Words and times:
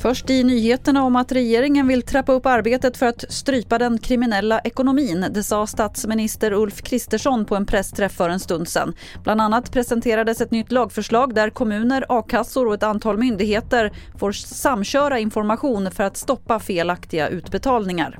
Först 0.00 0.30
i 0.30 0.44
nyheterna 0.44 1.02
om 1.02 1.16
att 1.16 1.32
regeringen 1.32 1.86
vill 1.86 2.02
trappa 2.02 2.32
upp 2.32 2.46
arbetet 2.46 2.96
för 2.96 3.06
att 3.06 3.24
strypa 3.28 3.78
den 3.78 3.98
kriminella 3.98 4.60
ekonomin. 4.60 5.26
Det 5.30 5.42
sa 5.42 5.66
statsminister 5.66 6.52
Ulf 6.52 6.82
Kristersson 6.82 7.44
på 7.44 7.56
en 7.56 7.66
pressträff 7.66 8.12
för 8.12 8.28
en 8.28 8.40
stund 8.40 8.68
sedan. 8.68 8.94
Bland 9.22 9.40
annat 9.40 9.72
presenterades 9.72 10.40
ett 10.40 10.50
nytt 10.50 10.72
lagförslag 10.72 11.34
där 11.34 11.50
kommuner, 11.50 12.04
a-kassor 12.08 12.66
och 12.66 12.74
ett 12.74 12.82
antal 12.82 13.18
myndigheter 13.18 13.92
får 14.18 14.32
samköra 14.32 15.18
information 15.18 15.90
för 15.90 16.04
att 16.04 16.16
stoppa 16.16 16.60
felaktiga 16.60 17.28
utbetalningar. 17.28 18.18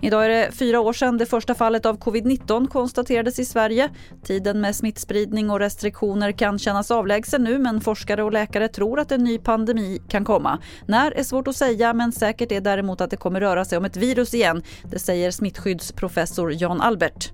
Idag 0.00 0.24
är 0.24 0.28
det 0.28 0.52
fyra 0.52 0.80
år 0.80 0.92
sedan 0.92 1.18
det 1.18 1.26
första 1.26 1.54
fallet 1.54 1.86
av 1.86 1.98
covid-19 1.98 2.68
konstaterades 2.68 3.38
i 3.38 3.44
Sverige. 3.44 3.90
Tiden 4.24 4.60
med 4.60 4.76
smittspridning 4.76 5.50
och 5.50 5.58
restriktioner 5.58 6.32
kan 6.32 6.58
kännas 6.58 6.90
avlägsen 6.90 7.44
nu 7.44 7.58
men 7.58 7.80
forskare 7.80 8.22
och 8.22 8.32
läkare 8.32 8.68
tror 8.68 9.00
att 9.00 9.12
en 9.12 9.24
ny 9.24 9.38
pandemi 9.38 9.98
kan 10.08 10.24
komma. 10.24 10.58
När 10.86 11.10
är 11.10 11.22
svårt 11.22 11.48
att 11.48 11.56
säga 11.56 11.92
men 11.92 12.12
säkert 12.12 12.52
är 12.52 12.60
däremot 12.60 13.00
att 13.00 13.10
det 13.10 13.16
kommer 13.16 13.40
röra 13.40 13.64
sig 13.64 13.78
om 13.78 13.84
ett 13.84 13.96
virus 13.96 14.34
igen. 14.34 14.62
Det 14.84 14.98
säger 14.98 15.30
smittskyddsprofessor 15.30 16.52
Jan 16.52 16.80
Albert. 16.80 17.32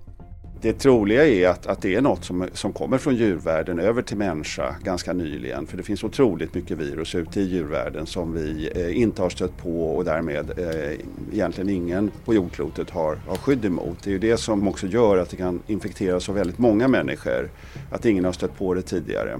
Det 0.63 0.73
troliga 0.73 1.27
är 1.27 1.47
att, 1.47 1.67
att 1.67 1.81
det 1.81 1.95
är 1.95 2.01
något 2.01 2.25
som, 2.25 2.47
som 2.53 2.73
kommer 2.73 2.97
från 2.97 3.15
djurvärlden 3.15 3.79
över 3.79 4.01
till 4.01 4.17
människa 4.17 4.75
ganska 4.83 5.13
nyligen. 5.13 5.67
För 5.67 5.77
det 5.77 5.83
finns 5.83 6.03
otroligt 6.03 6.53
mycket 6.53 6.77
virus 6.77 7.15
ute 7.15 7.41
i 7.41 7.43
djurvärlden 7.43 8.05
som 8.05 8.33
vi 8.33 8.71
eh, 8.75 9.01
inte 9.01 9.21
har 9.21 9.29
stött 9.29 9.57
på 9.57 9.95
och 9.95 10.05
därmed 10.05 10.59
eh, 10.59 10.99
egentligen 11.33 11.69
ingen 11.69 12.11
på 12.25 12.33
jordklotet 12.33 12.89
har, 12.89 13.15
har 13.15 13.35
skydd 13.35 13.65
emot. 13.65 14.03
Det 14.03 14.09
är 14.09 14.11
ju 14.11 14.19
det 14.19 14.37
som 14.37 14.67
också 14.67 14.87
gör 14.87 15.17
att 15.17 15.29
det 15.29 15.37
kan 15.37 15.61
infektera 15.67 16.19
så 16.19 16.31
väldigt 16.31 16.57
många 16.57 16.87
människor. 16.87 17.49
Att 17.91 18.05
ingen 18.05 18.25
har 18.25 18.31
stött 18.31 18.57
på 18.57 18.73
det 18.73 18.81
tidigare. 18.81 19.39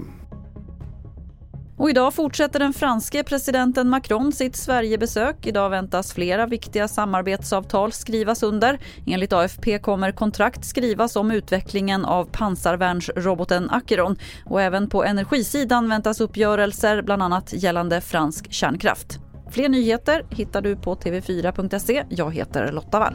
Och 1.84 1.90
idag 1.90 2.14
fortsätter 2.14 2.58
den 2.58 2.72
franske 2.72 3.22
presidenten 3.22 3.88
Macron 3.88 4.32
sitt 4.32 4.56
Sverigebesök. 4.56 5.46
Idag 5.46 5.70
väntas 5.70 6.12
flera 6.12 6.46
viktiga 6.46 6.88
samarbetsavtal 6.88 7.92
skrivas 7.92 8.42
under. 8.42 8.78
Enligt 9.06 9.32
AFP 9.32 9.78
kommer 9.78 10.12
kontrakt 10.12 10.64
skrivas 10.64 11.16
om 11.16 11.30
utvecklingen 11.30 12.04
av 12.04 12.24
pansarvärnsroboten 12.24 13.70
Acheron. 13.70 14.16
Och 14.44 14.62
även 14.62 14.88
på 14.88 15.04
energisidan 15.04 15.88
väntas 15.88 16.20
uppgörelser, 16.20 17.02
bland 17.02 17.22
annat 17.22 17.52
gällande 17.52 18.00
fransk 18.00 18.52
kärnkraft. 18.52 19.18
Fler 19.50 19.68
nyheter 19.68 20.26
hittar 20.30 20.62
du 20.62 20.76
på 20.76 20.94
tv4.se. 20.94 22.04
Jag 22.08 22.34
heter 22.34 22.72
Lotta 22.72 22.98
Wall. 22.98 23.14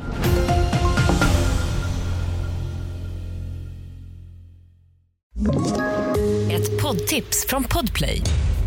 Ett 6.52 6.82
poddtips 6.82 7.46
från 7.48 7.64
Podplay. 7.64 8.24